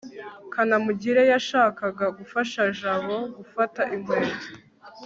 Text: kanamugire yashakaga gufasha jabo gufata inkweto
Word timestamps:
kanamugire 0.53 1.21
yashakaga 1.31 2.05
gufasha 2.17 2.61
jabo 2.79 3.17
gufata 3.37 3.81
inkweto 3.95 4.47